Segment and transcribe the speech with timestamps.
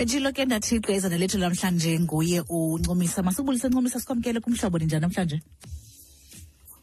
[0.00, 5.42] betshilo ke ndathixo izana lethu lamhlanje nguye uncumisa masibulise ncumisa sikwamkele kumhlobo ninjani namhlanje?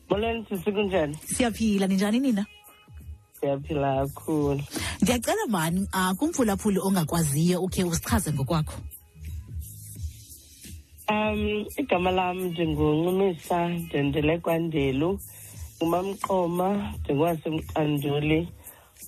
[0.10, 1.18] Molweni sisi kunjani?
[1.26, 2.46] Siyaphila ninjani nina?
[3.40, 4.62] Siyaphila kakhulu.
[5.02, 8.78] Ndiyacela mani um kumphulaphuli ongakwaziyo ukhe usichaze ngokwakho?
[11.10, 15.20] Um igama lam ndinguncumisa ndendele kwandelu
[15.78, 18.48] ngumamqoma ndingwasemqanduli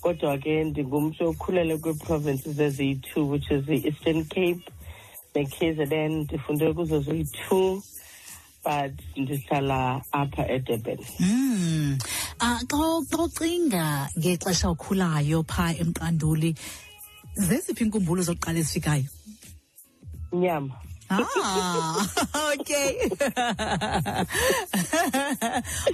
[0.01, 4.63] kodwa ke ndingumntu okhulele kwii-provinces eziyi-two which is the-eastern cape
[5.35, 6.11] ne-kzn.
[6.23, 7.83] Ndifunde kuzo ziyi-two
[8.63, 10.99] but ndihlala apha edurban.
[11.19, 11.97] Um
[12.41, 12.61] uh,
[13.09, 16.55] xa ucinga ngexesha ukhulayo phaa emqanduli
[17.35, 19.05] zeziphi iinkumbulo zokuqala ezifikayo?
[20.33, 20.75] Nyama.
[21.09, 22.05] Ah
[22.53, 23.09] okay.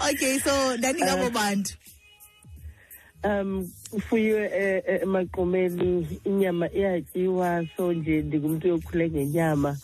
[0.09, 1.73] Okay so ndandingabo bantu
[3.25, 5.05] um kufuyiwe e- e-
[6.25, 9.77] inyama iyatyiwa so nje ndingumntu yokhule ngenyama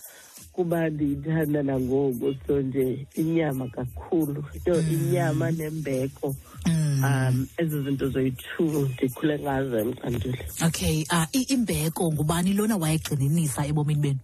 [0.52, 4.43] kuba ndiyithanda nangoku so nje inyama kakhulu.
[4.66, 6.35] So inyama nembeko
[6.67, 7.03] Mm.
[7.03, 14.19] um ezo zinto zoyi-two ndikhule ngazo emcandule okay uh, imbeko ngubani lona wayegxininisa ebomini benu?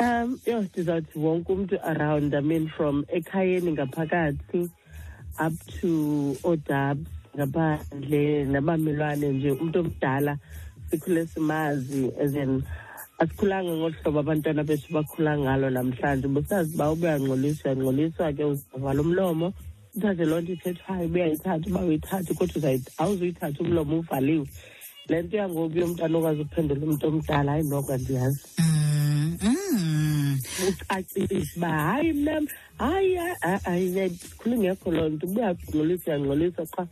[0.00, 4.70] Um yho ndizawuthi wonke umntu around i mean from ekhayeni ngaphakathi
[5.38, 10.36] up to oodabs ngaphandle nabamelwane nje umntu omdala
[10.90, 12.62] sikhule simazi as in
[13.20, 16.26] asikhulanga ngolu hlobo abantwana bethu bakhula ngalo namhlanje.
[16.28, 19.52] Busazi uba ubuyangcoliswa uyangcoliswa ke uzavala umlomo.
[19.96, 24.46] Uthathe loo nto ithethwayo ubuyayithatha uba uyithathe kodwa awuzuyithatha umlomo uvaliwe.
[25.08, 28.40] Le nto yangoku yomntana okwazi uphendula umntu omdala hayi noko andiyazi.
[28.58, 28.89] Mm.
[29.42, 30.38] Mm.
[30.68, 32.46] ucacisa uba hayi mnam
[32.78, 33.16] hayi
[33.64, 36.82] hayi khule ngekho loo nto ubuyangcolisa uyangcolisa qha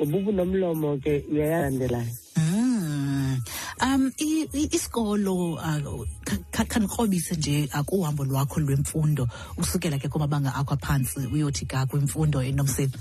[0.00, 3.40] ngoba ubunomlomo ke uyayalandelayo Mm.
[3.82, 6.06] Um i- i- isikolo uh,
[6.50, 12.92] khandikrobise nje uh, kuhambo lwakho lwemfundo usukela ke kumabanga akho aphantsi uyothi ka kwimfundo enomsini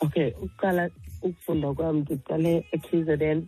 [0.00, 0.90] okay ukuqala
[1.22, 3.46] ukufunda kwam ndiqale e-kzn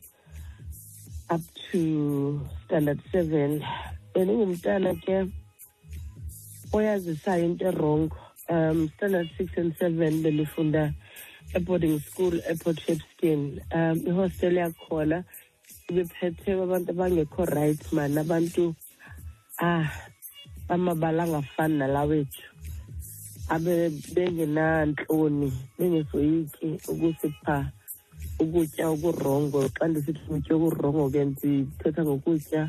[1.30, 3.62] up to standard seven
[4.14, 5.26] bendingumntana ke
[6.72, 8.16] oyazisayo into erongo
[8.48, 10.94] um standard six and seven bendifunda
[11.54, 15.24] e-boarding school eport shepston um ihostel yakhona
[15.90, 18.18] ibephethe abantu abangekho right man.
[18.18, 18.74] Abantu
[19.60, 19.86] ah
[20.68, 22.42] bamabala angafani nalawethu
[23.48, 27.56] abe bengenantloni bengesoyiki ukusipha
[28.40, 32.62] ukutya okurongo xa ndisithi ukutya okurongo ke ndithetha ngokutya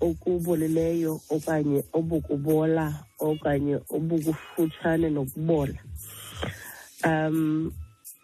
[0.00, 2.86] okubolileyo okanye obukubola
[3.18, 5.78] okanye obukufutshane nokubola.
[7.04, 7.72] Um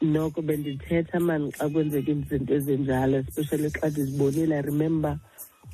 [0.02, 4.62] noko bendithetha mani xa kwenzeka izinto ezinjalo especially xa ndizibonile.
[4.62, 5.18] Remember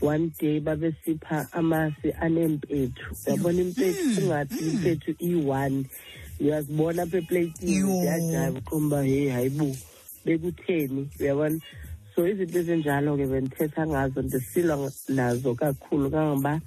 [0.00, 3.16] one day babesipha amasi aneempethu.
[3.26, 4.04] Uyabona impethu?
[4.14, 5.84] Kungathi impethu iyi-one
[6.40, 7.76] uyazibona apha epleyitini?
[7.76, 7.96] Yho.
[7.96, 9.76] ndiyajayiva uqomba heyi hayibo
[10.24, 11.08] bekutheni.
[11.20, 11.60] Uyabona?
[12.20, 16.60] So izinto ezinjalo ke bendithetha ngazo ndisilwa nazo kakhulu kangoba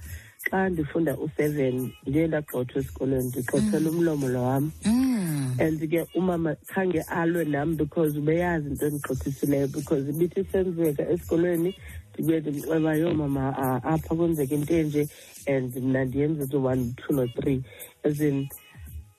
[0.50, 4.72] xa ndifunda u-seven ndiye ndagxothwa esikolweni ndigxothela umlomo lo wam.
[4.86, 5.60] Mm.
[5.60, 11.76] and ke umama khange alwe nam because ubeyazi into endigxothisileyo because ibithi isenzeka esikolweni
[12.14, 15.08] ndibuye ndimxeba yo mama ah, apha kwenzeka into enje?
[15.48, 17.62] And mna ndiyenza zo-one two no-three
[18.04, 18.50] as in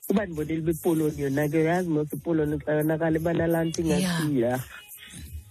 [0.09, 4.43] uba ndibonile uba ipoloni yona ke uyazi mos ipoloni xa yonakala ibanalaa nto ingathi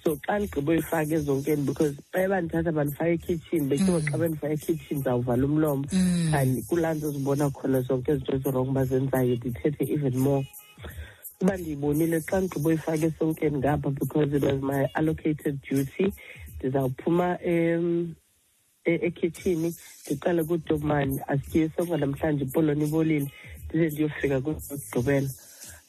[0.04, 5.44] so xa ndigqiba uyifaka ezonkeni because baye bandithatha bandifaka ekhitshini betyiwa xa bendifaka ekhitshini ndizawuvala
[5.46, 5.84] umlomo.
[5.92, 6.34] Mm.
[6.34, 10.46] and kulaa nto zibona khona zonke izinto ezirong bazenzayo ndithethe even more.
[11.40, 16.12] Uba ndiyibonile xa ndigqiba uyifaka esonkeni ngapha because it was my allocated duty
[16.58, 18.12] ndizawuphuma e-
[18.84, 19.74] ekhitshini
[20.06, 23.30] ndiqale kudobmani asityiwe sonke namhlanje ipoloni ibolile
[23.68, 25.28] ndize ndiyofika kugqibela.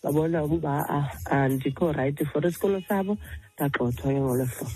[0.04, 3.18] Babona ukuba ah, andikho rayithi for isikolo sabo
[3.56, 4.72] ndagxothwa ke ngolo hlobo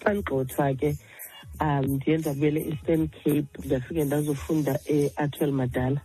[0.00, 0.90] xa ndigxothwa ke
[1.60, 6.00] um ndiye ndabuyela e-eastern cape ndafike ndazofunda e-atwell madala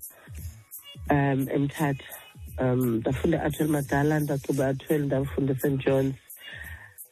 [1.09, 2.23] um emthatha
[2.59, 6.15] um ndafunda e-atwell madala ndagqiba atwell ndafunda st johns.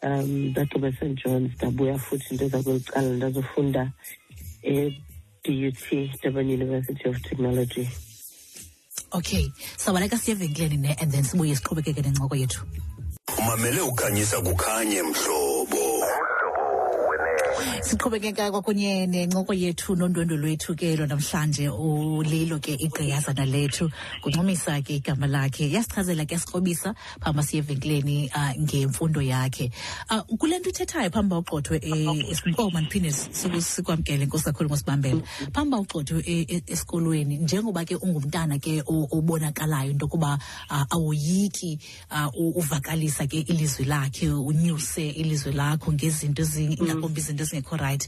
[0.04, 3.92] Um ndagqiba st johns ndabuya futhi into zakweli ndazofunda
[4.64, 7.88] e-dut durban university of technology.
[9.12, 12.66] Okay sabaleka siye evenkileni ne and then sibuye siqhubekeke nencoko yethu
[13.42, 15.41] umamele ukhanyisa kukhanye mhlobo
[17.92, 23.92] siqhubekeka kwakunye nencoko yethu nondwendwe lwethu ke lo namhlanje ulilo ke igqiyazana lethu.
[24.24, 29.72] Kuncumisa ke igama lakhe yasichazela ke sikrobisa phambi siye evenkileni uh, ngemfundo yakhe.
[30.10, 31.82] Uh, kule nto ithethayo phambi ugxothwe
[32.58, 35.22] oh mandiphinde sikwamkele nkosi kakhulu ngosibambela.
[35.52, 40.40] Phambi ugxothwe esikolweni njengoba ke ungumntana ke obonakalayo into yokuba
[40.70, 41.80] uh, awoyiki
[42.12, 48.08] uh, uvakalisa ke ilizwi lakhe unyuse ilizwe lakho ngezinto ingakombi izinto ezingekho right.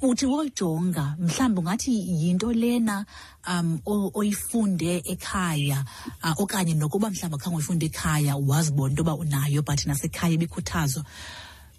[0.00, 3.04] Uthi wojonga mhlawumbi ungathi yinto lena
[3.48, 3.80] um
[4.14, 5.84] oyifunde ekhaya
[6.24, 11.04] uh, okanye nokuba mhlawumbi akhange uyifunde ekhaya wazibona into yoba unayo but nasekhaya ibikhuthazwa.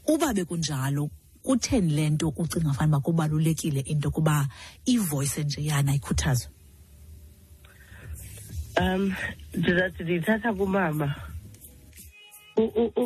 [0.07, 1.09] Uba bekunjalo
[1.43, 4.47] kutheni le nto ucinga fanuba kubalulekile into yokuba
[5.43, 6.49] nje yana ikhuthazwe?
[8.77, 9.13] Um
[9.53, 11.15] ndiyithatha kumama.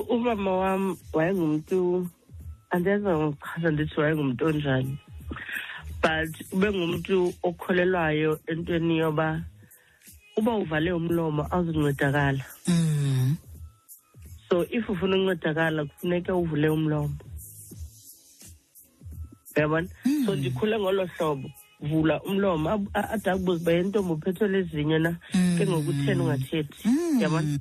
[0.09, 2.09] Umama wam wayengumntu
[2.75, 4.97] andiyazi ngokuchaza ndithi wayengumuntu onjani
[6.03, 9.41] but ube ngumntu okholelwayo entweni yoba
[10.37, 13.35] uba uvale umlomo awuzuncedakala mm.
[14.49, 17.15] so if ufuna uncedakala kufuneka uvule umlomo
[19.57, 20.25] uyabona mm.
[20.25, 21.49] so ndikhule ngolo hlobo
[21.79, 25.55] vula umlomo ade akubuze uba yentombi uphethwe lezinye na mm.
[25.57, 27.59] ke ngokutheni ungathethi mm.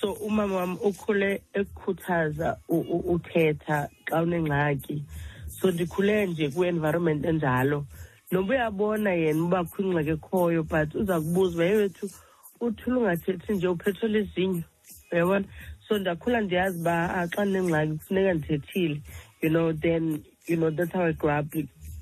[0.00, 5.04] So umama wami ukhule ekukhuthaza uthetha xa unengxaki.
[5.48, 7.86] So ndikhule nje kwi-environment enjalo.
[8.30, 12.10] Noba uyabona yena uba kho ingxaki ekhoyo but uza kubuza uba yewethu
[12.60, 14.62] uthule ungathethi nje uphethwe lizinyo?
[15.12, 15.44] Uyabona?
[15.88, 19.00] So ndakhula ndiyazi uba xa ndinengxaki kufuneka ndithethile.
[19.42, 21.54] You know then you know that's how i grew up.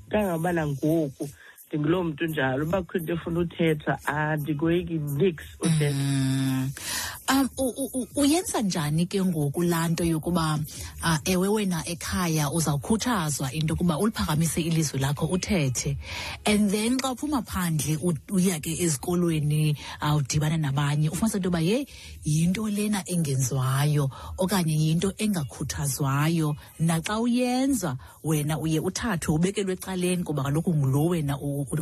[0.09, 1.29] Kangaba nangoku
[1.67, 2.65] ndinguloo mntu njalo.
[2.65, 6.69] Uba kho into efuna uthetha andikoyiki nix uthetha
[7.29, 7.49] um
[8.15, 10.59] uyenza njani ke ngoku laa nto yokuba
[11.03, 15.97] uh, ewe wena ekhaya uzawukhuthazwa into yokuba uliphakamise ilizwi lakho uthethe?
[16.45, 17.97] And then xa uphuma phandle
[18.31, 21.87] uya ke ezikolweni uh, udibane nabanye ufumanisa into yoba yeyi
[22.25, 26.55] yinto lena engenziwayo okanye yinto engakhuthazwayo.
[26.79, 31.37] Naxa uyenza wena uye uthathwe ubekelwe ecaleni kuba kaloku ngulo wena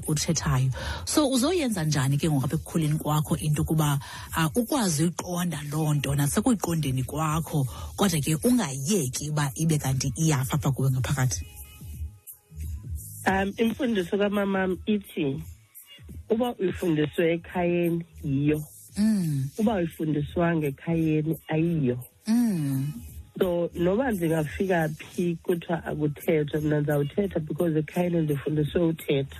[0.08, 0.72] uthethayo.
[1.06, 4.00] So uzoyenza njani ke ngoku apha ekukhuleni kwakho into yokuba
[4.38, 7.64] uh, ukwazi uyiqonda loo nto nasekuyiqondeni kwakho
[7.96, 11.46] kodwa ke ungayeki uba ibe kanti iyafa apha kuwe ngaphakathi.
[13.26, 15.42] Um imfundiso kamamam ithi
[16.30, 18.64] uba uyifundiswe ekhayeni yiyo.
[18.98, 19.50] Mm.
[19.58, 21.98] uba uyifundiswanga ekhayeni ayiyo.
[22.28, 22.94] Mm.
[23.40, 29.40] so noba ndingafika phi kuthiwa akuthethwa mna ndizawuthetha because ekhayeni ndifundiswe uthetha.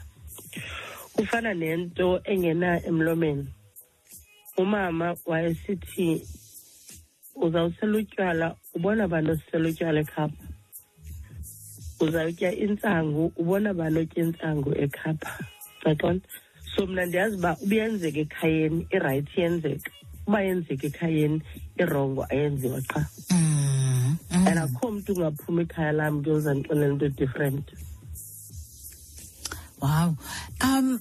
[1.14, 3.48] Kufana nento engena emlomeni
[4.62, 6.08] umama wayesithi
[7.36, 10.46] uzawusela utywala ubona bantu osisela utywala ekhapha
[12.04, 15.34] uzawutya intsangu ubona bantu otya intsangu ekhapha
[15.84, 16.22] xaxona
[16.76, 19.92] so mna ndiyazi uba ubuyenzeka ekhayeni irayithi iyenzeka
[20.28, 21.42] uba yenzeka ekhayeni
[21.82, 23.02] irongo ayenziwa qha.
[23.32, 24.18] Mm.
[24.32, 24.48] mm.
[24.48, 27.66] and akho mntu ungaphuma ikhaya lam ke uzandixelela into different
[29.82, 30.16] Wow.
[30.64, 31.00] Um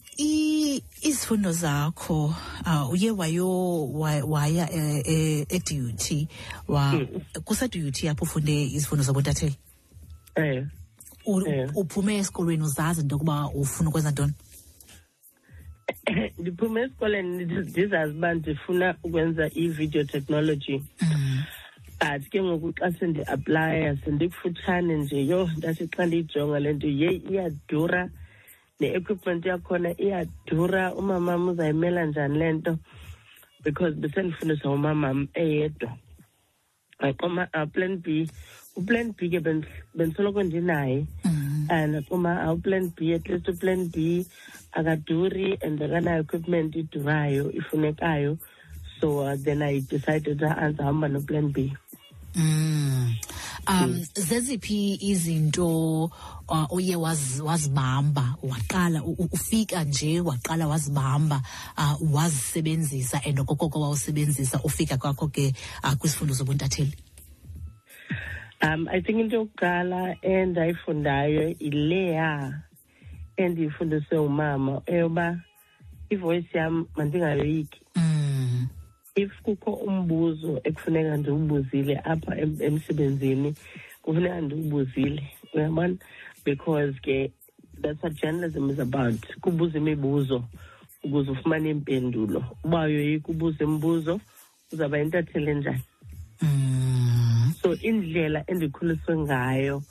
[1.02, 2.34] izifundo zakho
[2.66, 3.90] uh, uye wayo
[4.28, 6.28] waya e, e duty
[6.68, 7.06] wa
[7.44, 9.56] kuse duty apho ufunde izifundo zabontatheli.
[10.34, 10.66] Eh.
[11.74, 14.32] Uphume esikolweni uzazi into yokuba ufuna ukwenza ntoni?
[16.38, 20.82] Ndiphume esikoleni ndizazi uba ndifuna ukwenza i-video technology.
[21.02, 21.44] Mm.
[22.00, 28.08] but ke ngoku xa sendi-aplya sendikufutshane nje yho ndathi xa ndiyijonga le nto yeyi iyadura
[28.80, 32.78] ne-equipment yakhona iyadura umamam uzayimela njani le nto?
[33.64, 35.96] Because besendifundiswa umamam eyedwa.
[36.98, 38.28] Aquma uh, plan b.
[38.76, 39.40] Uplan b ke
[39.94, 41.06] bendisoloko ndinaye.
[41.68, 44.26] And aquma uplan b at least uplan b
[44.72, 48.38] akaduri and akanayo equipment idurayo ifunekayo.
[49.00, 51.72] So uh, then i decided andihamba noplan b.
[52.34, 53.14] Mm.
[53.70, 56.04] Um zeziphi izinto
[56.48, 61.42] uh, uye wazibamba waqala ufika nje waqala wazibamba
[61.78, 66.96] uh, wazisebenzisa and okokoko wawusebenzisa ufika kwakho ke uh, kwisifundo zobuntatheli
[68.62, 72.62] um i think into yokuqala endayifundayo ileya
[73.36, 75.40] endiyifundiswe umama eyoba
[76.10, 77.80] ivoyisi yam mandingayoyiki.
[77.96, 78.29] Mm.
[79.22, 82.32] If kukho umbuzo ekufuneka ndiwubuzile apha
[82.66, 83.54] emsebenzini
[84.02, 85.22] kufuneka ndiwubuzile
[85.54, 85.96] uyabona?
[86.44, 87.32] Because ke
[87.82, 89.20] that's what journalism is about.
[89.40, 90.44] Kubuza imibuzo
[91.04, 92.44] ukuze ufumane impendulo.
[92.64, 94.20] Uba uyoyika ubuza imibuzo
[94.72, 95.82] uzawuba yintatheli enjani
[96.42, 97.52] mm.
[97.62, 99.82] so indlela endikhuliswe ngayo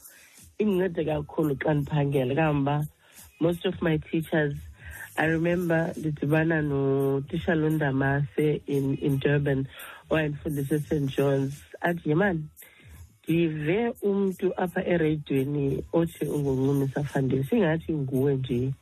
[0.57, 2.35] indincede kakhulu xa ndiphangela.
[2.35, 2.85] Kamba
[3.39, 4.55] most of my teachers
[5.19, 9.67] i remember ndidibana notisha lundamase in, in durban
[10.09, 11.53] oh, owayendifundisa est johns.
[11.81, 12.43] Athi yemani
[13.23, 18.73] ndive umntu apha ereyidweni othi unguncumisa fandesi ingathi nguwe nje.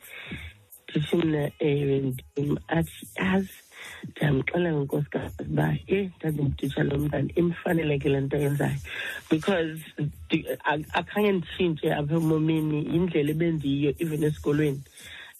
[0.89, 2.57] Ndithi mna ewe ndim.
[2.67, 3.57] Athi yazi
[4.09, 8.79] ndiyamxelela nkosikazi uba e ndandimtitsha lo mntana imfaneleke le nto yenzayo
[9.29, 9.79] because
[10.99, 14.81] akhange nditshintshe apha emomini yindlela ebendiyiyo even esikolweni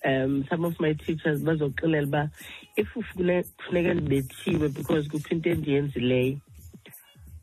[0.05, 2.29] um some of my teachers bazoxelela uba
[2.75, 6.37] if kufuneka ndibethiwe because kukho into endiyenzileyo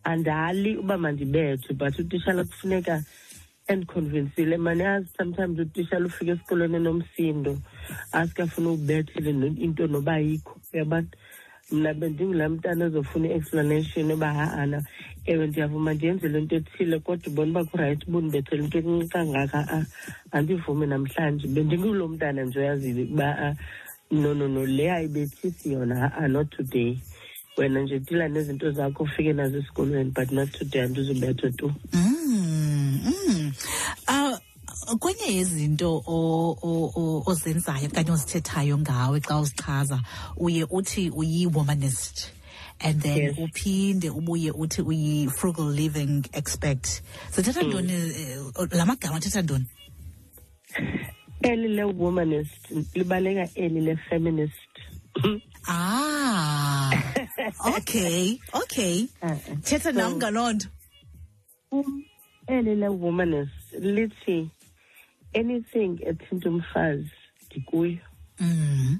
[0.04, 3.04] andali uba mandibethwe but utishala kufuneka
[3.66, 7.58] endiconvinsile mani sometimes utishala ufika esikolweni enomsindo
[8.12, 11.06] asikafuna ubethele into noba yikho uyabona
[11.72, 14.84] mna bendingulaa mntana ezofuna i-explanation yoba ha-ana
[15.26, 19.86] ewe ndiyavuma ndiyenzele into ethile kodwa ubona uba kurayithi ubundibethele into encinci kangaka a
[20.32, 21.48] andivumi namhlanje.
[21.48, 23.56] Bendingulo mntana nje oyaziyo uba
[24.10, 26.98] no no no le ayibethisi yona ha-a not today.
[27.56, 31.72] Wena nje dila nezinto zakho ufike nazo esikolweni but not today andizubethwe tu.
[31.92, 33.52] Mm, mm.
[34.08, 34.38] Uh,
[34.98, 36.02] kwenye yezinto
[37.26, 40.00] ozenzayo okanye ozithethayo ngawe xa uzichaza
[40.36, 42.32] uye uthi uyi-womanist
[42.80, 43.38] and then Yes.
[43.38, 47.02] uphinde ubuye uthi uyi-frugal living expert
[47.34, 47.68] zithetha Mm.
[47.68, 48.38] ntoni eh,
[48.70, 49.66] la magama athetha ntoni
[51.42, 54.72] eli le-womanist libaleka eli le-feminist
[55.68, 56.90] ah
[57.76, 59.60] okay okay Uh-uh.
[59.62, 60.68] thetha nam So- ngaloo nto
[61.72, 62.04] Um,
[62.46, 64.50] eli le-womanist lithi
[65.34, 67.10] anything ethinta umfazi
[67.46, 67.98] ndikuyo
[68.40, 68.98] mm.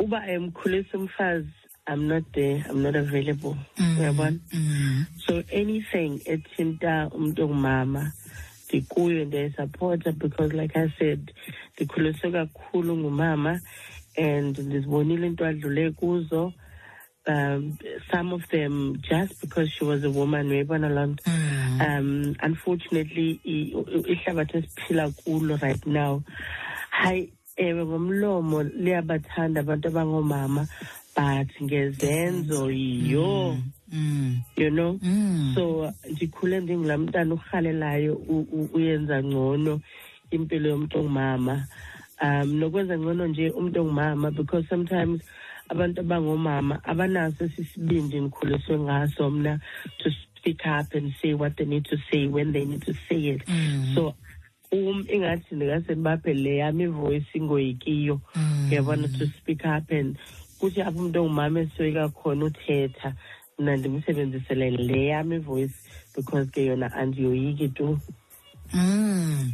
[0.00, 1.48] Uba ayimkhulisa umfazi
[1.92, 3.98] i'm not there i'm not available Mm.
[4.00, 5.04] uyabona Mm.
[5.26, 8.12] so anything ethinta umuntu ongumama
[8.68, 11.30] ndikuyo ndiyayisapota because like i said
[11.76, 13.60] ndikhuliswe kakhulu ngumama
[14.16, 16.52] and ndizibonile into adlule kuzo
[17.26, 17.76] um
[18.10, 21.80] some of them just because she was a woman uyayibona loo nto Mm.
[21.80, 23.40] um unfortunately
[24.08, 26.22] ihlabathi esiphila kulo right now
[26.90, 30.62] hayi ewe ngomlomo liyabathanda abantu abangoomama
[31.16, 33.56] but ngezenzo yiyo
[33.92, 34.42] Mm.
[34.56, 35.52] you know Mm.
[35.54, 38.14] so ndikhule ndingulaa mntana urhalelayo
[38.74, 39.80] uyenza ngcono
[40.30, 41.66] impilo yomntu ongumama
[42.22, 45.20] um nokwenza ngcono nje umntu ongumama because sometimes
[45.68, 49.58] abantu abangoomama abanaso sisibindi ndikhuliswe ngaso mna
[49.98, 53.28] to speak up and say what they need to say when they need to say
[53.34, 53.92] it Mm.
[53.94, 54.14] so
[54.72, 58.68] um ingathi ndingase ndibaphe le yam ivoice ingoyikiyo Mm.
[58.70, 60.16] uyabona to speak up and
[60.58, 63.14] kuthi apho umntu ongumama esoyika khona uthetha
[63.58, 65.74] mna ndimsebenzisele le yam ivoice
[66.16, 67.98] because ke yona andiyoyiki tu
[68.74, 69.52] Mm.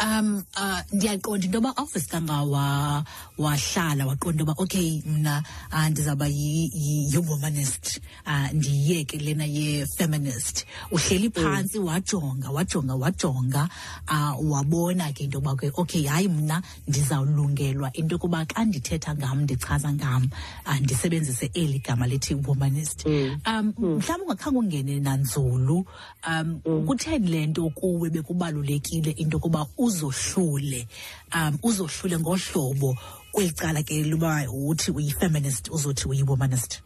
[0.00, 3.04] Um uh ndiyaqonda into yoba awuvesikanga wa
[3.38, 10.66] wahlala waqonda uba okay mna uh, ndizawuba yi- yi- yi-womanist uh, ndiyiyeke lena ye-feminist.
[10.90, 13.68] Uhleli phantsi wajonga wajonga wajonga
[14.10, 19.40] uh, wabona ke into yoba ke okay hayi mna ndizawulungelwa into yokuba xa ndithetha ngam
[19.42, 20.28] ndichaza ngam
[20.66, 23.40] uh, ndisebenzise eli gama lithi womanist Mm.
[23.46, 25.86] um mhlawumbi ungakhange ungene nanzulu
[26.28, 30.86] um kutheni le nto kuwe bekubalulekile into yokuba uzohlule
[31.34, 32.96] um uzohlule ngohlobo
[33.32, 36.82] kweli cala ke luba uthi uyi-feminist uzothi uyi-womanist.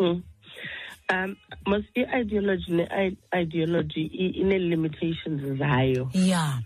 [0.00, 0.22] Mm.
[1.12, 6.10] um mos i-ideology ne-ideology i- ine-limitations zayo.
[6.14, 6.58] Yeah.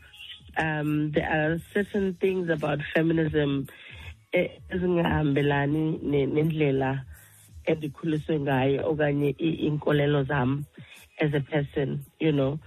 [0.59, 3.67] Um there are certain things about feminism
[4.33, 7.05] eh, ezingahambelani nendlela
[7.65, 10.65] endikhuliswe ngayo okanye iinkolelo zam
[11.21, 12.59] as a person you know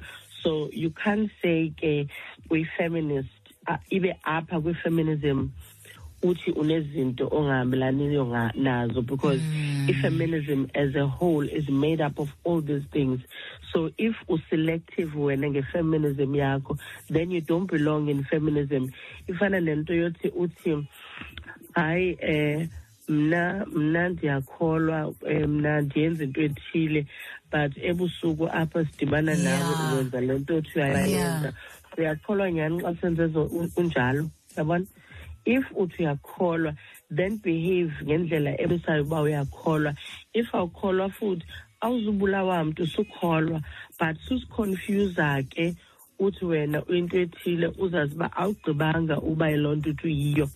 [0.44, 2.08] so you can't say ke
[2.50, 3.30] uyi-feminist
[3.92, 5.50] ibe apha kwi-feminism
[6.24, 9.42] uthi unezinto ongahambelaniyo nga- nazo because
[9.90, 13.20] i-feminism as a whole is made up of all these things.
[13.74, 16.78] So if uselective wena nge-feminism yakho
[17.10, 18.92] then you don't belong in feminism.
[19.28, 20.88] Ifana nento yothi uthi
[21.76, 22.68] hayi eh
[23.10, 27.06] mna mna ndiyakholwa eh, mna ndiyenza into ethile
[27.52, 29.94] but ebusuku apha sidibana nawe Yeah.
[29.94, 31.54] uwenza le nto othi uyayenza
[31.98, 34.86] uyakholwa nyhani xa senze zo un- unjalo yabona?
[35.46, 36.74] If uthi uyakholwa
[37.16, 39.94] then behave ngendlela ebisayo uba uyakholwa.
[40.34, 41.44] If awukholwa futhi
[41.82, 43.62] awuzubulawa mntu sukholwa
[44.00, 45.76] but susiconfusa ke
[46.20, 50.50] uthi wena into ethile uzazi uba awugqibanga uba yiloo nto uthi uyiyo.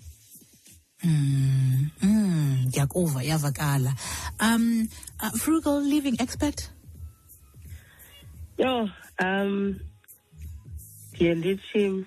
[1.03, 3.93] Mm, mm, ndiyakuva iyavakala
[4.41, 4.87] um
[5.21, 6.69] uh, frugal living expert
[8.57, 9.79] Yo, um,
[11.13, 12.05] ndiye ndithi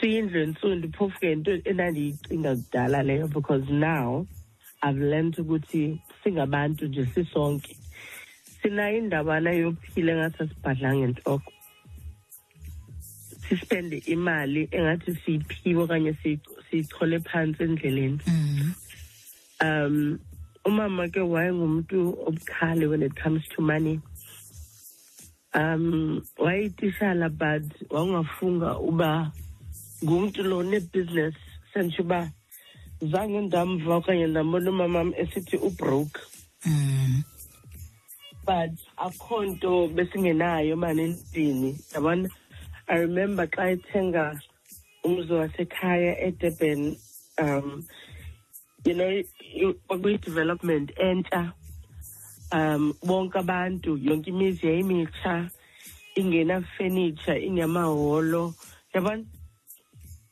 [0.00, 4.26] siyindlu entsundu phofu ke into endandiyicinga kudala leyo because now
[4.82, 7.76] i've learned ukuthi singabantu nje sisonke.
[8.62, 11.52] Sinayo indabana yophila engathi asibhadlanga entloko
[13.48, 16.12] sispende imali engathi siyiphiwe okanye
[16.70, 18.20] siyichole phansi endleleni.
[18.26, 18.74] Mm.
[19.60, 20.18] um
[20.66, 24.00] umama ke wayengumuntu obukhali when it comes to money.
[25.54, 29.32] Um wayeyitishala but wawungafunga uba
[30.04, 31.34] ngumntu lo nebusiness
[31.72, 32.30] sentsho uba
[33.00, 36.20] zange ndamva okanye ndambona umamam esithi ubroke.
[36.66, 37.22] Mm.
[38.46, 42.28] but akho nto besingenayo mani endlini yabona?
[42.88, 44.40] I remember xa ethenga
[45.04, 46.96] umzi wasekhaya edurban
[47.38, 47.84] um
[48.86, 49.22] you know
[49.88, 51.52] kwakuyi-development entsha
[52.52, 55.50] um bonke abantu yonke imizi yayimitsha
[56.16, 58.54] ingena-furniture ingamahholo
[58.94, 59.24] yabona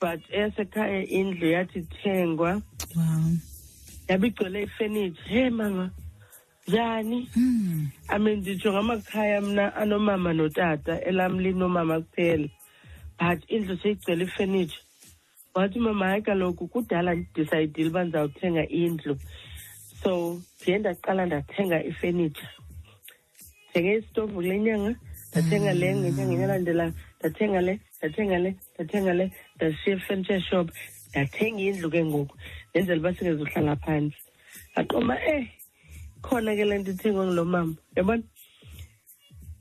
[0.01, 2.63] but eyasekhaya indlu yathi ithengwa.
[2.97, 3.33] Wow.
[4.09, 5.29] yabe igcwele ifurniture.
[5.29, 5.91] Hey mama.
[6.69, 7.29] Njani?
[7.37, 7.89] Mm.
[8.09, 12.49] I mean nditsho ngamakhaya mna anomama notata elam linomama kuphela.
[13.19, 14.84] But indlu seyigcwele ifurniture.
[15.55, 19.17] Wathi mama kaloku kudala ndidisayidile uba ndizawuthenga indlu.
[20.03, 22.49] So ndiye ndaqala ndathenga ifenitsha
[23.63, 24.93] ndithenge isitovu kule nyanga
[25.31, 29.25] ndathenga le ngenyanga enyalandelayo ndathenga le ndathenga le ndathenga le
[29.57, 30.67] ndashiya efurniture shop.
[31.11, 32.35] Ndathenga indlu ke ngoku
[32.71, 34.19] ndenzela uba singezuhlala phantsi
[34.75, 35.47] aqoma eh
[36.23, 37.75] khona ke le nto ithengwe ngulo mama.
[37.97, 38.23] Yabona?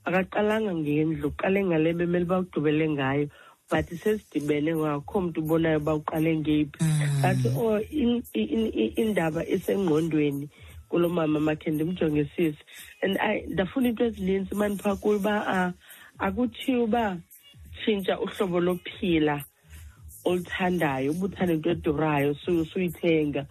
[0.05, 3.29] Akaqalanga ngendlu uqale ngale bemele uba ugqibele ngayo
[3.73, 6.77] but sesidibene ngakho mntu ubonayo uba uqale ngeyiphi.
[6.83, 7.57] Mm.
[7.57, 10.49] oh in- in- in- indaba isengqondweni
[10.89, 12.57] kulo mama makhe ndimjongisise
[13.01, 15.73] and I ndafuna into ezininzi mani phaa kuyo uba
[16.19, 17.17] akuthiwa uba
[17.81, 19.41] tshintsha uhlobo lophila
[20.25, 23.45] oluthandayo uba uthanda into edurayo su- suyithenga.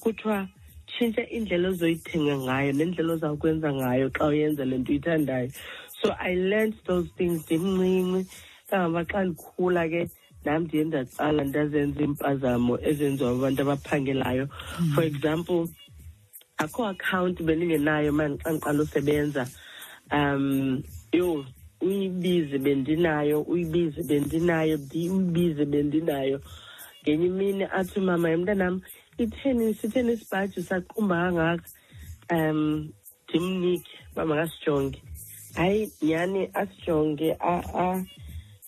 [0.00, 0.48] Kuthiwa
[0.86, 5.50] tshintsha indlela ozoyithenga ngayo nendlela ozawukwenza ngayo xa uyenza le nto uyithandayo.
[6.02, 8.26] So i learned those things ndimncinci
[8.68, 10.02] kangaba xa ndikhula ke
[10.44, 14.44] nam ndiye ndaqala ndazenza iimpazamo ezenziwa abantu abaphangelayo.
[14.94, 15.60] For example
[16.62, 19.42] akho account bendingenayo mani xa ndiqala usebenza
[20.12, 21.44] um yho
[21.80, 26.38] uyibize bendinayo uyibize bendinayo ndimbize bendinayo.
[27.02, 28.80] Ngenye imini athi mama mntanam
[29.18, 31.68] itheni sitheni isibhaji saqumba kangaka?
[32.30, 32.92] Um
[33.28, 35.02] ndimnike uba makasijonge
[35.54, 37.36] hayi nyhani asijonge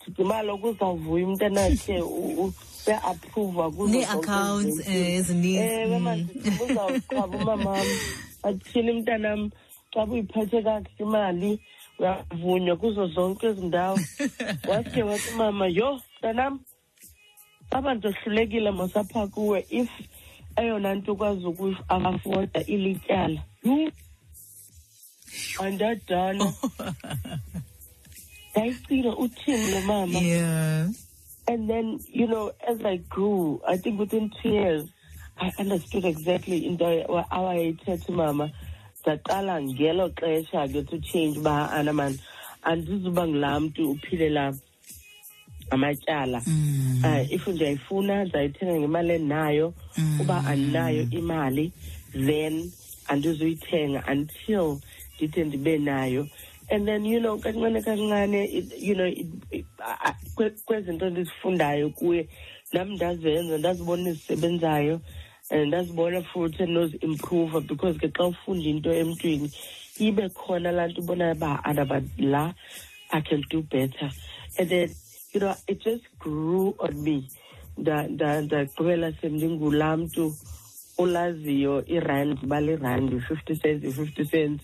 [0.08, 5.86] ndicinga kaloku uzawuvuya umntanakhe uyaapruva Nee-accounts eh, ezininzi.
[5.86, 6.02] Mm.
[6.02, 6.32] manje
[6.64, 7.86] uzawuqhaba umamam
[8.48, 9.50] athini mntanam
[9.92, 11.60] xa buyiphethe kakuhle imali
[11.98, 13.98] uyavunywa kuzo zonke ezi ndawo.
[14.68, 16.60] Waske wathi mama yho mntanam
[17.70, 19.90] aba ndohlulekile mosapha kuwe if
[20.56, 23.40] eyona nto ukwazi ukuafoda ilityala.
[23.64, 23.92] Yhu,
[28.64, 30.88] andadala uthini lo mama Yeah.
[31.48, 34.84] And then, you know, as I grew, I think within two years,
[35.40, 36.84] I understood exactly into
[37.30, 38.50] how I said to mama,
[39.04, 42.18] ndaqala ngelo xesha ke to change uba ana man
[42.62, 44.54] andizuba ngulaa mntu uphilela
[45.70, 47.02] amatyala Mm.
[47.04, 49.74] uh, if ndiyayifuna ndizayithenga ngemali endinayo
[50.20, 51.72] uba andinayo imali
[52.12, 52.70] then
[53.08, 54.78] andizuyithenga until
[55.16, 56.28] ndide ndibe nayo
[56.70, 59.10] and then you know kancane kancane you know
[60.66, 62.28] kwezinto ndizifundayo kuye
[62.72, 65.00] nam ndazenza ndazibona ezisebenzayo
[65.50, 69.50] and ndazibona futhi endinozi-improva because ke xa ufunda into emntwini
[69.98, 72.54] ibe khona laa nto ubonayo uba anaba la
[73.12, 74.10] i can do better.
[74.58, 74.88] And then
[75.34, 77.28] you know it just grew on me.
[77.78, 80.34] Nda- nda- ndagqibela sendingulaa mntu
[80.98, 84.62] olaziyo irandi uba lirandi fifty cents i-fifty cents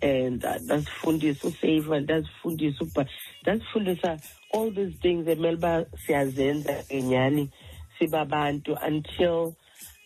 [0.00, 3.06] and ndazifundisa usaver ndazifundisa ubha
[3.42, 4.18] ndazifundisa
[4.54, 7.50] all these things emele uba siyazenza ngenyani
[7.98, 9.52] sibabantu until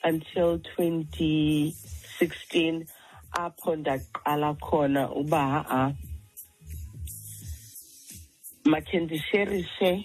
[0.08, 2.84] until 2016
[3.32, 5.92] apho ndaqala khona uba ha-a
[8.64, 10.04] makhe ndisherishe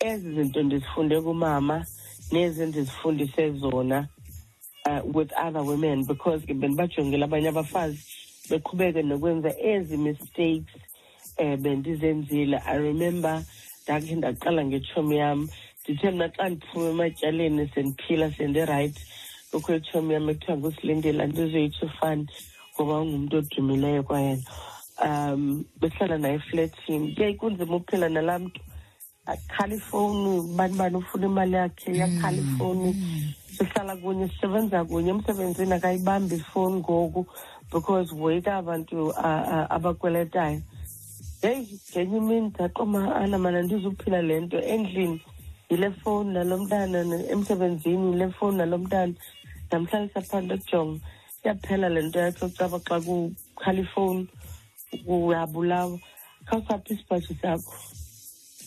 [0.00, 1.86] ezi zinto ndizifunde kumama
[2.32, 4.08] nezi ndizifundise zona
[4.86, 8.04] uh, with other women because ke bendibajongile abanye abafazi
[8.50, 10.74] beqhubeke nokwenza ezi mistakes
[11.38, 12.56] um bendizenzile.
[12.66, 13.42] I remember
[13.84, 15.48] ndakhe ndaqala ngetshomi yam.
[15.84, 19.02] Ndithe mna xa ndiphume ematyaleni sendiphila sendirayithi
[19.50, 22.26] kukho itshomi yam ekuthiwa ngusilindela ndizoyitsho fani
[22.74, 24.42] ngoba ungumntu odumileyo kwayena
[25.06, 28.60] um behlala naye efletini kuye kunzima ukuphila nalaa mntu.
[29.26, 32.90] Akhala ifowuni bani bani ufuna imali yakhe iyakhala ifowuni.
[33.56, 35.10] Sihlala kunye sisebenza kunye.
[35.10, 37.26] Emsebenzini akayibambi ifowuni ngoku
[37.70, 40.62] because woyika abantu uh, uh, abakweletayo.
[41.42, 45.22] Heyi ngenye imini ndaqoma oh, ana mana ndizuphila le endlini?
[45.70, 46.56] Yile fowuni nalo
[47.30, 49.14] emsebenzini yile fowuni nalo mntana.
[49.66, 51.00] Ndamhlalisa phantsi ekujonga
[51.44, 54.28] iyaphela le nto xa kukhala ifowuni
[55.06, 55.98] uyabulawa.
[56.46, 57.72] Khawusaphi isipaji sakho.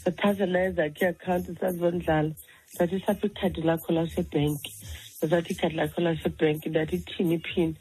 [0.03, 2.31] Sathatha naye iakhawunti sazondlala.
[2.75, 4.73] Ndathi saphi ikhadi lakho lasebhenki
[5.17, 7.75] ndazathi ikhadi lakho lasebhenki ndathi ithini iphini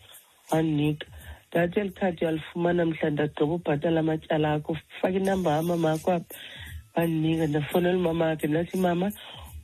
[0.50, 1.06] wandinika
[1.52, 6.34] ndathi eli khadi uyalifumana mhla ndagqiba ubhatala amatyala akho faka inamba yamama akho apha.
[6.96, 9.12] Wandinika ndafowunela umama wakhe ndathi mama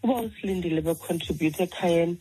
[0.03, 2.17] uba usilindile becontribute ekhayeni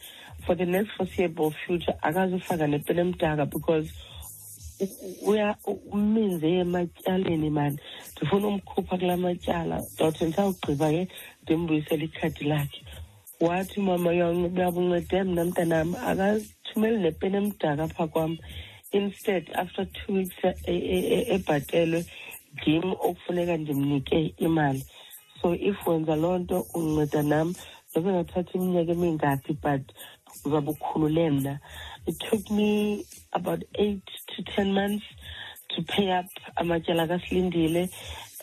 [0.45, 3.91] for the next foreseeable future akazufaka nepeni emdaka because
[5.25, 5.55] uya
[5.91, 7.77] uminze ematyaleni mani.
[8.15, 11.07] Ndifuna umkhupha kula matyala dot ndisawugqiba ke
[11.43, 12.81] ndimbuyisele ikhadi lakhe.
[13.39, 18.37] Wathi mama uyabuncede mna mntanam akathumeli nepeni emdaka apha kwam.
[18.91, 22.05] Instead after two weeks ebhatelwe
[22.61, 24.85] ndim okufuneka ndimnike imali.
[25.41, 27.55] So if wenza loo nto unceda nam.
[27.95, 29.81] Noba ingathatha iminyaka emingaphi but
[30.45, 31.59] uzabe ukhulule mna.
[32.05, 35.05] It took me about eight to ten months
[35.69, 37.89] to pay up amatyala kasilindile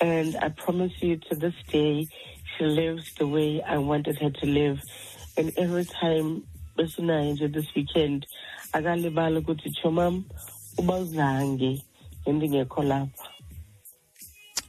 [0.00, 2.07] and i promise you to this day
[2.57, 4.80] she lives the way i wanted her to live.
[5.37, 6.42] And every time
[6.76, 8.26] besinayo nje this weekend
[8.74, 10.24] akalibali ukuthi tshomam
[10.78, 11.82] uba uzange
[12.26, 13.28] endingekho lapha.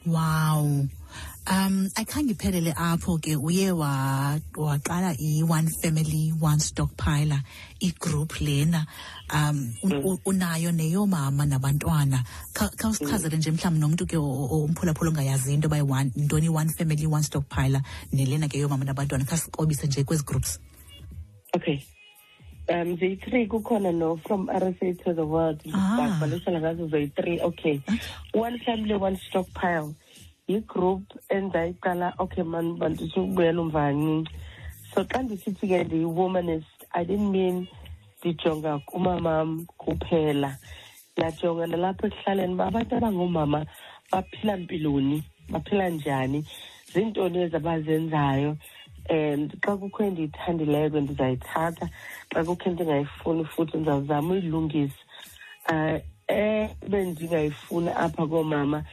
[0.05, 0.85] Wow.
[1.47, 7.41] Um ayikhange iphelele apho ke uye waqala i-one family one stockpiler
[7.81, 8.85] igroup lena.
[9.33, 9.73] Um
[10.25, 12.23] unayo neyomama nabantwana.
[12.53, 17.81] Khawusichazele nje mhlawumbi nomntu ke umphulaphula ongayazi into yoba ntoni i-one family one stockpiler
[18.13, 19.25] nelena ke yomama nabantwana.
[19.25, 20.59] Khasiqobise nje kwezi groups.
[21.55, 21.81] Okay
[22.69, 25.61] um ziyi-three kukhona no from rsa to the world.
[25.63, 27.81] Babhalisela ngazo ziyi-three okay.
[28.33, 29.95] One family one stockpile.
[30.47, 34.29] Yi-group and endayiqala okay man banditsho ukubuyela umva kancinci
[34.93, 37.67] so xa ndisithi ke ndiyi-womanist i didn't mean
[38.19, 40.57] ndijonga kumamam kuphela.
[41.17, 43.65] Ndajonga nalapha ekuhlaleni uba abantu abangoomama
[44.11, 46.45] baphila mpiloni baphila njani?
[46.93, 48.57] Zintoni ezabazenzayo
[49.09, 51.89] and xa kukho endiyithandileyo ndizayithatha
[52.33, 55.01] xa kukho endingayifuni futhi ndizawuzama uyilungisa.
[55.69, 58.83] Um ebendingayifuni apha koomama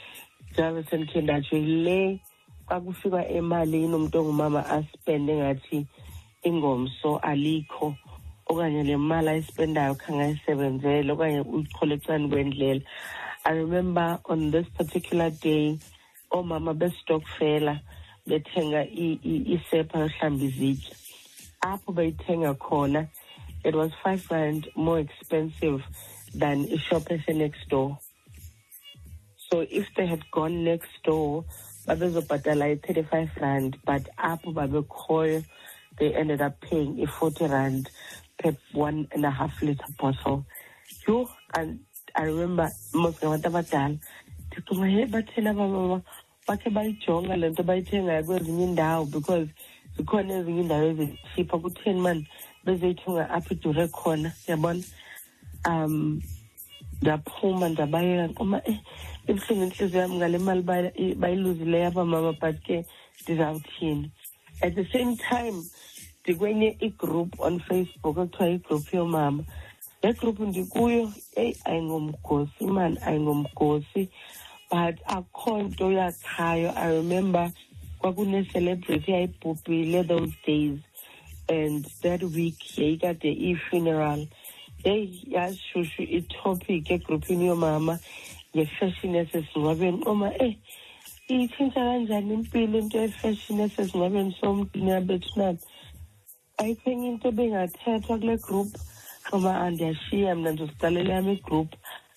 [0.55, 2.21] sendikhe ndatsho yile
[2.69, 5.87] xa kufika emalini umntu ongumama aspende ngathi
[6.43, 7.95] ingomso alikho
[8.47, 12.83] okanye le mali ayispendayo khange ayisebenzele okanye uyichole ecani kwendlela.
[13.45, 15.79] I remember on this particular day
[16.31, 17.81] oomama bestokfela
[18.29, 18.87] bethenga
[19.55, 20.95] isepha yohlamba izitya.
[21.65, 23.09] Apho beyithenga khona
[23.65, 25.83] it was five rand more expensive
[26.35, 27.99] than ishop esenext door.
[29.51, 31.45] So if they had gone next door
[31.87, 35.45] babezobhatala i-thirty-five rand but apho babekhoyo
[35.99, 37.91] they ended up paying i-forty rand
[38.39, 40.47] per one and a half liter bottle.
[41.07, 41.81] Yho and
[42.15, 43.99] i remember mos ngabantu abadala
[45.11, 46.03] batheni abamama
[46.47, 49.49] bakhe bayijonga le nto bayithengayo kwezinye iindawo because
[49.97, 52.27] zikhona ezinye iindawo ezithipha kutheni mani
[52.65, 54.83] bezeyithenga apha idure khona yabona
[55.69, 56.21] um
[57.03, 58.79] ndaphuma ndabayeka nkoma eh
[59.29, 60.63] ibuhlungu intliziyo yam ngale mali
[61.23, 62.85] bayiluzileyo abamama but ke
[63.23, 64.11] ndizawuthini?
[64.63, 65.65] At the same time
[66.23, 69.45] ndikwenye igroup on facebook ekuthiwa igroup yoomama.
[70.03, 74.09] Le group ndikuyo eyi ayingomgosi mani ayingomgosi
[74.73, 77.45] but akho nto yakhayo i remember
[78.01, 80.79] kwakune-celebrity yayibhubhile those days
[81.49, 84.27] and that week yayikade iyi-funeral
[84.85, 87.99] heyi yashushu itopic egrupini yomama
[88.57, 90.55] ngefashion esesingcwabeni oma eh
[91.29, 95.59] iyitshintsha kanjani impilo into yefashion esesingcwabeni somdina bethu nani
[96.59, 98.71] ayikho enye into bengathethwa kule group.
[99.33, 101.71] Oma andiyashiya mna ndizosiqalela yam igroup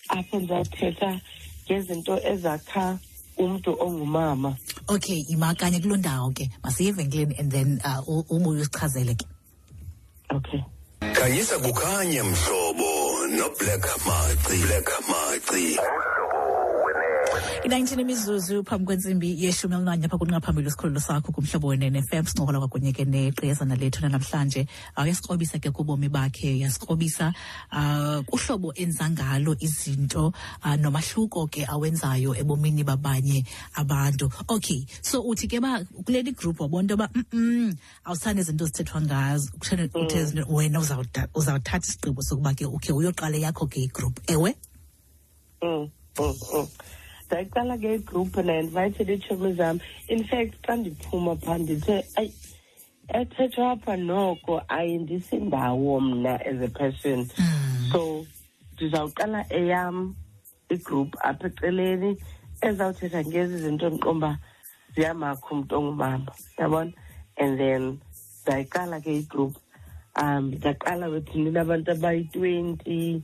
[0.08, 1.20] apho ndizawuthetha
[1.66, 2.98] ngezinto ezakha
[3.38, 4.56] umntu ongumama.
[4.88, 6.50] Okay imakanye kuloo ndawo ke.
[6.64, 9.26] Masiye evenkileni and then uh, ubuye usichazele ke.
[10.30, 10.60] Okay.
[11.00, 14.56] Khanyisa kukhanya mhlobo noblack maci.
[14.66, 15.78] Black maci.
[17.66, 23.04] I-19 imizuzu phambi kwentsimbi yeshumi elinanye apha kunqaphambili isikhululo sakho kumhlobo wenenfm sincokola kwakunye ke
[23.04, 24.66] neqiyazana lethu nanamhlanje.
[24.96, 27.34] Uyasikrobisa ke kubomi bakhe uyasikrobisa
[27.72, 30.32] uh, kuhlobo enza ngalo izinto
[30.64, 34.30] uh, nomahluko ke awenzayo ebomini babanye abantu.
[34.48, 37.74] Okay so uthi ke ba kuleli group wabona into yoba mm
[38.04, 40.78] awusane izinto zithethwa ngazo kutheni- wena
[41.34, 44.20] uzawuthatha isigqibo sokuba ke ukhe uyoqala yakho ke igroup.
[44.30, 44.54] Ewe?
[45.62, 46.68] Mm, mm, mm.
[47.26, 52.32] Ndayiqala ke igroup na-invited iitshomi zam in fact xa ndiphuma phaa ndithe ayi
[53.08, 57.26] ethethwa apha noko ayindisindawo mna as a person.
[57.92, 58.26] So
[58.74, 60.14] ndizawuqala eyam
[60.70, 62.16] igroup apha eceleni.
[62.62, 64.38] Ezawuthetha ngezi zinto ndiqomba
[64.94, 66.92] ziyamakho umntu ongumama yabona
[67.36, 68.00] and then
[68.42, 69.54] ndayiqala ke igroup
[70.16, 73.22] um ndaqala with ndinabantu abayi-twenty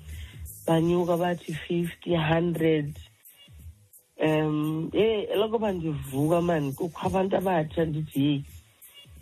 [0.67, 2.93] banyuka bathi fifty hundred
[4.23, 8.45] um ye elokuba ndivuka mani kukho abantu abatsha ndithi yeyi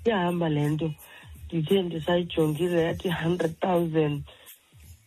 [0.04, 0.88] iyahamba le nto.
[1.46, 4.22] Ndithe ndisayijongile yathi hundred thousand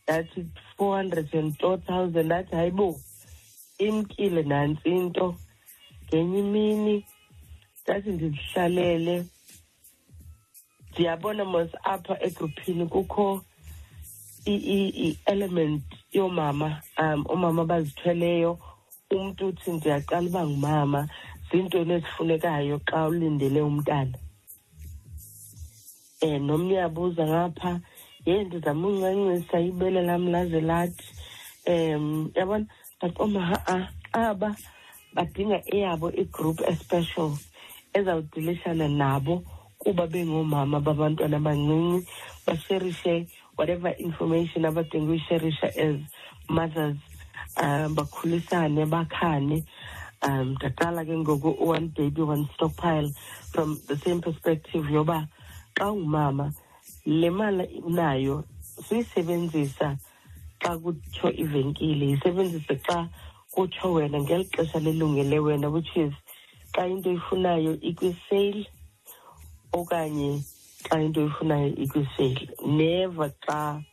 [0.08, 0.45] yathi
[0.77, 2.99] four hundred and four thousand ndathi hayi bo
[3.77, 5.36] imkile nantsi into.
[6.08, 7.06] Ngenye imini
[7.84, 9.25] ndathi ndizihlalele.
[10.91, 13.41] Ndiyabona mos apha egruphini kukho
[14.45, 18.60] i-element yoomama um oomama abazithweleyo.
[19.15, 21.02] Umntu uthi ndiyaqala uba ngumama
[21.47, 24.17] ziintoni ezifunekayo xa ulindele umntana.
[26.23, 27.71] Um nomnye yabuza ngapha
[28.26, 31.06] ye ndizama uncancisa ibele lam laze lathi.
[31.67, 32.65] Um yabona?
[32.97, 33.78] Ndaqomba ha-a
[34.13, 34.56] aba
[35.15, 37.32] badinga eyabo igroup especial
[37.93, 39.43] ezawudilishana nabo
[39.82, 42.08] kuba bengoomama babantwana abancinci
[42.45, 45.99] basherishe whatever information abadinga uyisherisha as
[46.49, 46.97] mothers.
[47.58, 49.66] Um bakhulisane bakhane.
[50.22, 53.12] Um ndaqala ke ngoku one baby one stockpile
[53.52, 55.28] from the same perspective yoba
[55.76, 56.54] xa ungumama
[57.06, 58.44] le mali unayo
[58.88, 59.98] suyisebenzisa
[60.62, 63.08] xa kutsho ivenkile yisebenzise xa
[63.52, 66.13] kutsho wena ngeli xesha lilungele wena which is
[66.74, 68.66] xa into oyifunayo ikwisale
[69.74, 70.42] okanye
[70.88, 72.48] xa into oyifunayo ikwisale.
[72.66, 73.84] Never xa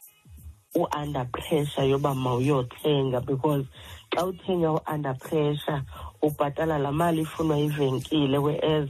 [0.74, 3.64] u-under pressure yoba mawuyothenga because
[4.10, 5.82] xa uthenga u-under pressure
[6.22, 8.88] ubhatala laa mali ifunwa yivenkile whereas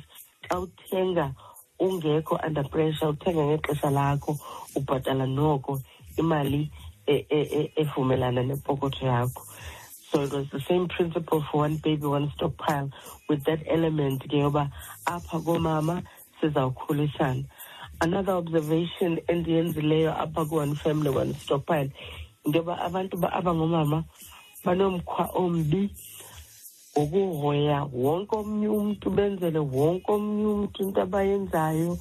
[0.48, 1.34] xa uthenga
[1.80, 4.38] ungekho under pressure uthenga ngexesha lakho
[4.76, 5.80] ubhatala noko
[6.16, 6.70] imali
[7.76, 9.42] evumelana nepokotho yakho.
[10.12, 12.90] So it was the same principle for one baby one stockpile.
[13.28, 14.70] With that element ke yoba
[15.06, 16.02] apha koomama
[16.40, 17.44] sizawukhulisana
[18.00, 21.90] another observation endiyenzileyo apha ku-one family one stockpile
[22.44, 24.04] into yoba abantu ba- abangoomama
[24.64, 25.90] banomkhwa ombi
[26.98, 31.98] ngokuhoya wonke omnye umntu benzele wonke omnye umntu into abayenzayo.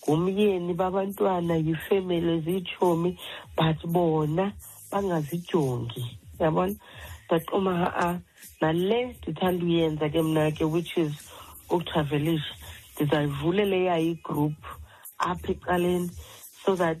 [0.00, 3.18] Ngumyeni babantwana yifemeli ziyitshomi
[3.56, 4.52] but bona
[4.90, 6.74] bangazijongi yabona?
[7.26, 8.18] Ndaqoma ha-a
[8.60, 11.12] nale ndithanda uyenza ke mna ke which is
[11.70, 12.54] ukutravelisha
[12.96, 14.56] ndizayivulela eyayo igroup
[15.20, 16.10] apha ecaleni
[16.64, 16.98] so that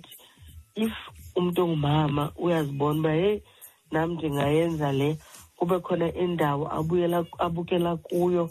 [0.74, 0.92] if
[1.36, 3.42] umntu ongumama uyazibona uba heyi
[3.92, 5.18] nam ndingayenza le
[5.56, 8.50] kube khona indawo abuyela abukela kuyo.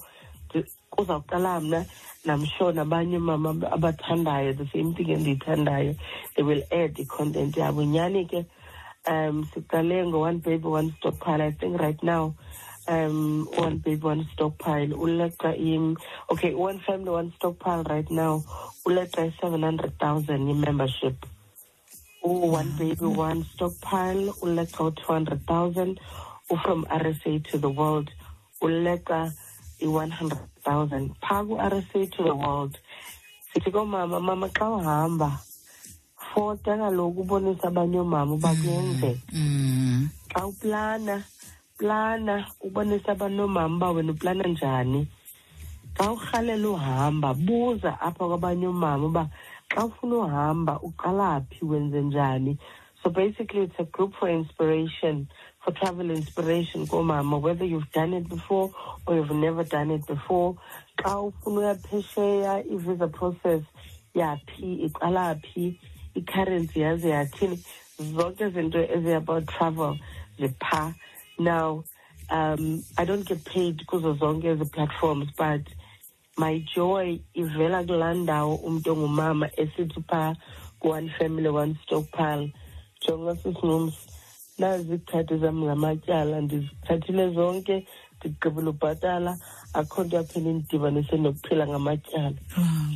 [0.49, 1.85] Ndi- kuzawuqala mna
[2.25, 5.95] namsure nabanye mama abathandayo the same thing endiyithandayo
[6.35, 7.83] they will add i-content yabo.
[7.83, 8.45] Nyhani ke
[9.07, 11.41] um siqale ngo-one baby one stockpile.
[11.41, 12.33] I think right now
[12.87, 15.97] um one baby one stockpile uleqa im
[16.31, 18.43] okay one family one stockpile right now.
[18.85, 21.15] Uleqa i-seven hundred thousand i-membership
[22.23, 24.33] u-one baby one stockpile
[25.07, 25.99] hundred thousand.
[26.51, 28.09] U-from rsa to the world.
[28.61, 31.15] Hundred thousand.
[31.21, 32.77] Phaa ku-rsa to the world.
[33.53, 35.39] Sithi koomama mama xa uhamba.
[36.33, 39.19] Fota kaloku ubonisa abanye oomama uba kuyenzeka.
[39.33, 40.09] Mm.
[40.29, 41.23] xa uplana
[41.79, 45.07] plana ubonisa abanomama uba wena uplana njani.
[45.95, 49.29] Xa urhalela uhamba buza apha kwabanye omama uba
[49.69, 52.57] xa ufuna uhamba uqala phi wenze njani.
[53.01, 55.29] So basically it's a group for inspiration
[55.63, 58.71] for travel inspiration koomama whether you've done it before
[59.07, 60.55] or you've never done it before.
[60.97, 63.63] Xa ufuna uya phesheya i-visa process
[64.15, 65.79] yaphi iqala phi
[66.15, 67.59] i-currency yaze yathini.
[67.99, 69.97] Zonke izinto ezi-about travel
[70.39, 70.93] ziphaa
[71.39, 71.83] now
[72.31, 75.61] um i don't get paid kuzo zonke ezi platforms but
[76.37, 80.35] my joy ivela kulaa ndawo umntu ongumama esithi phaa
[80.79, 82.53] ku-one family one stockpile
[83.07, 83.97] jonga sisinqumsi
[84.57, 87.87] nazi ikhadi zam zamatyala ndizithathile zonke
[88.19, 89.37] ndigqibile ubhatala
[89.73, 92.93] akho nto yaphela indibanise nokuphila ngamatyala Wow.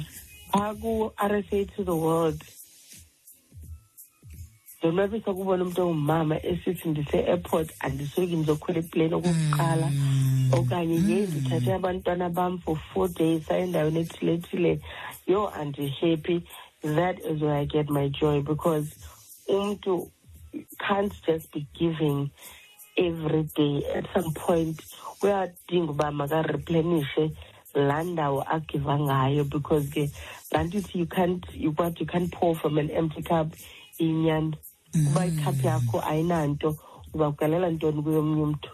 [0.52, 2.44] phaa ku-r s a to the world
[4.84, 9.88] ndonwabisa ukubona umntu ongumama esithi ndise-airport andisoki ndizokhwela iplane okokuqala.
[9.88, 10.52] Mm.
[10.58, 11.28] Okanye ye mm.
[11.30, 14.72] ndithathe abantwana bam for four days endaweni ethilethile
[15.32, 16.38] yho andihappy.
[16.98, 18.88] That is where i get my joy because
[19.48, 20.12] umntu
[20.86, 22.30] can't just be giving
[22.98, 23.76] every day.
[23.96, 24.78] At some point
[25.22, 27.32] uyadinga uba makareplenishe
[27.74, 30.12] laa ndawo agiva ngayo because ke
[30.52, 33.48] laa nto ithi you can't you, what, you can't pour from an empty cup
[33.98, 34.58] inyani
[34.94, 36.70] uba ikhaphu yakho ayinanto
[37.14, 38.70] uzawugalela ntoni kuyomnye umntu.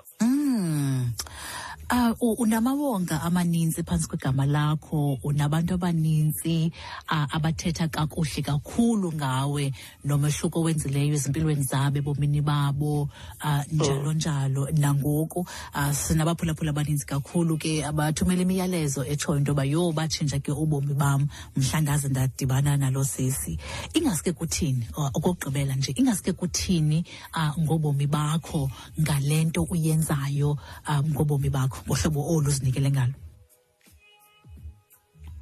[1.92, 6.72] Uh, unamawonga amaninzi phantsi kwegama lakho unabantu abaninzi
[7.12, 9.74] uh, abathetha kakuhle kakhulu ngawe
[10.06, 13.10] nomehluko owenzileyo ezimpilweni zabo ebomini babo
[13.44, 14.70] uh, njalo njalo.
[14.72, 20.94] Nangoku uh, sinabaphulaphula abaninzi kakhulu ke abathumela imiyalezo etshoyo into yoba yho batshintsha ke ubomi
[20.94, 23.58] bam mhla ndadibana nalo sesi
[23.94, 31.79] ingaske kuthini okokugqibela nje ingaske kuthini uh, ngobomi bakho ngale nto uyenzayo um ngobomi bakho
[31.88, 33.14] ngohlobo olu zinikele ngalo.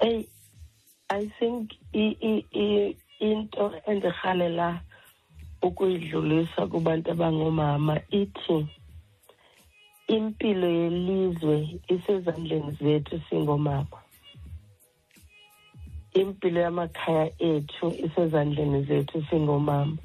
[0.02, 0.28] Hey,
[1.10, 1.72] I think
[3.20, 4.82] into endirhalela
[5.62, 8.68] ukuyidlulisa kubantu abangomama ithi
[10.08, 13.98] impilo yelizwe isezandleni zethu singomama
[16.14, 19.98] impilo yamakhaya ethu isezandleni zethu singomama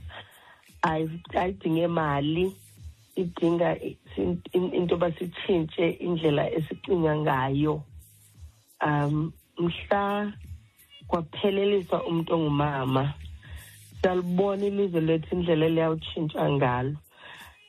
[0.83, 2.57] Ayi- ayidinge mali
[3.17, 7.83] idinga i- sin- in- into yoba sitshintshe indlela esicinga ngayo.
[8.81, 10.33] Um mhla
[11.09, 13.15] kwapheleliswa umuntu ongumama
[14.03, 16.97] salibona ilizwe lethu indlela eliyawutshintsha ngalo.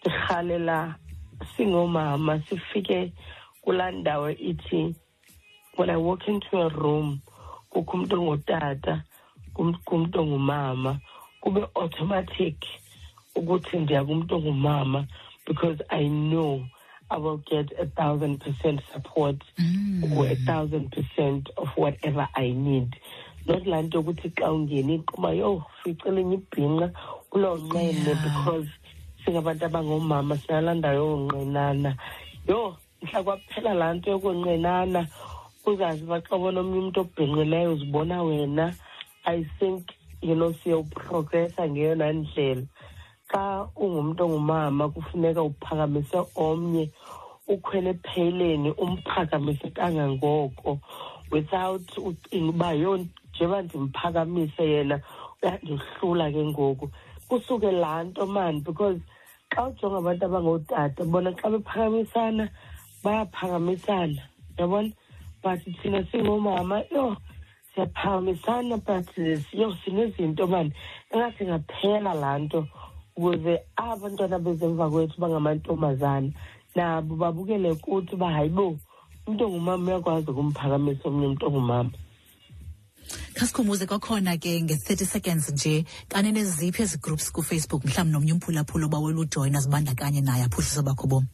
[0.02, 0.96] Ndirhalela
[1.58, 3.14] singomama sifike
[3.62, 4.96] kulaa ndawo ithi
[5.78, 7.20] when i walk into a room
[7.70, 9.04] kukho umuntu ongutata
[9.54, 11.00] kum- kumuntu ongumama
[11.42, 12.58] kube automatic
[13.36, 15.06] ukuthi ndiya kumuntu ongumama.
[15.46, 16.66] Because i know
[17.12, 19.36] i will get a thousand percent support
[20.16, 20.46] or a mm.
[20.46, 22.96] thousand percent of whatever I need.
[23.46, 26.92] Not nto yokuthi xa ungena inkquma yho ficele enye ibhinqa
[27.36, 28.14] Yeah.
[28.24, 28.68] because
[29.26, 31.98] singabantu abangomama sinalanda yonqenana
[32.48, 35.08] yho mhla kwaphela laa nto yokonqenana
[35.66, 38.76] uzazi uba xa ubona omnye umntu obhinqileyo uzibona wena
[39.26, 42.68] i think you know siyawuprogressa ngeyona ndlela
[43.34, 46.90] xa ungumntu ongumama kufuneka uphakamise omnye
[47.48, 50.80] ukhwele epheyileni umphakamise kangangoko.
[51.32, 55.00] Without ucinga uba yho njengoba ndimphakamise yena
[55.42, 56.90] uyandihlula ke ngoku.
[57.28, 59.00] Kusuke laa nto mani because
[59.52, 62.50] xa ujonga abantu abangootata bona xa bephakamisana
[63.04, 64.22] bayaphakamisana
[64.58, 64.92] yabona
[65.42, 67.18] but thina singomama yho
[67.74, 70.72] siyaphakamisana but yho sinezinto mani.
[71.12, 72.68] Engathi ngaphela laa nto.
[73.16, 76.32] Ukuze abantwana bezemva kwethu bangamantombazana
[76.76, 78.78] nabo babukele kuthi uba hayi bo
[79.28, 81.92] umntu ongumama uyakwazi ukumphakamisa omnye umntu ongumama.
[83.34, 89.20] Khasikhumbuze kwakhona ke nge-30 seconds nje kanene ziphi ezi groups kufacebook mhlawumbi nomnye umphulaphula obawela
[89.20, 91.28] ujoyina zibandakanye naye aphuhlisa bakho bomi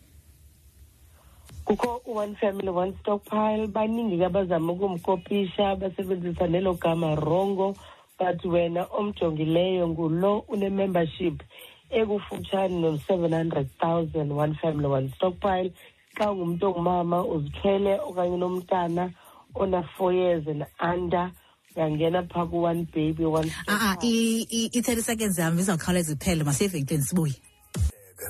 [1.66, 7.76] kukho u-one family one stockpile baningi ke abazama ukumkopisha basebenzisa nelo gama rongo
[8.20, 11.44] but wena omjongileyo ngulo une-membership.
[11.92, 15.72] Ekufutshane no-seven hundred thousand one family one stockpile.
[16.18, 19.14] Xa ungumntu ongumama uzithwele okanye unomntana
[19.56, 21.32] ona-four years and under
[21.76, 26.44] uyangena phaa ku-one baby one ah, ah, a-a i-30 seconds yam izawukhawuleza iphele.
[26.44, 27.36] Masiye evenkileni sibuye.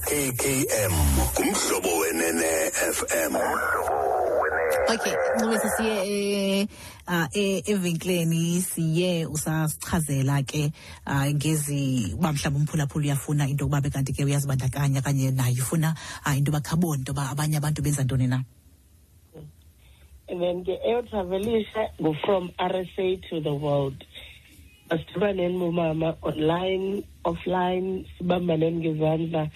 [0.06, 0.94] KKM
[1.36, 3.34] kumhlobo wenene FM
[4.90, 5.96] okay ncubisa siye
[6.62, 6.68] eh,
[7.08, 10.72] ah, eh, evenkileni siye usasichazela ke
[11.06, 15.94] um ngezi uba mhlawumbi umphulaphula uyafuna into yokuba bekanti ke uyazibandakanya kanye naye ufuna
[16.26, 18.42] ah, into yoba khabona into yoba abanye abantu benza ntoni na?
[20.30, 22.70] And then ke eyotravelisha ngu-from a
[23.30, 24.06] to the world.
[24.90, 29.50] Asidibaneni bomama online offline sibambaneni ngezandla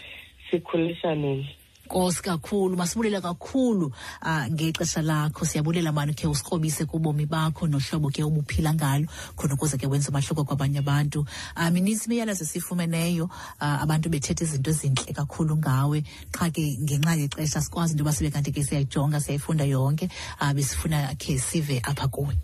[0.52, 1.63] sikhulishaneni
[1.94, 5.46] nkosi kakhulu masibulele kakhulu uh, ngexesha lakho.
[5.46, 9.06] Siyabulela mani khe usikrobise kubomi bakho nohlobo ke ubuphila ngalo
[9.38, 11.26] khona ukuze ke wenze umahluko kwabanye abantu.
[11.56, 13.26] Um minintsi imiyalezo esiyifumeneyo
[13.62, 16.04] uh, abantu bethetha izinto ezintle kakhulu ngawe.
[16.32, 20.10] Qha ke ngenxa yexesha sikwazi into yoba sibe kanti ke siyayijonga siyayifunda yonke.
[20.42, 22.36] Um besifuna khe sive apha kuwe.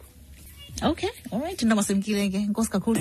[0.81, 2.39] Okay all right ntomasemkile ke.
[2.47, 2.99] Nkosi kakhulu